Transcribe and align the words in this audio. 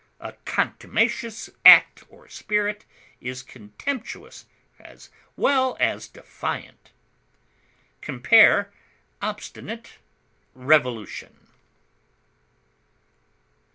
A 0.19 0.31
contumacious 0.45 1.47
act 1.63 2.03
or 2.09 2.27
spirit 2.27 2.85
is 3.19 3.43
contemptuous 3.43 4.47
as 4.79 5.11
well 5.35 5.77
as 5.79 6.07
defiant. 6.07 6.89
Compare 8.01 8.73
OBSTINATE; 9.21 9.99
REVOLUTION. 10.55 11.45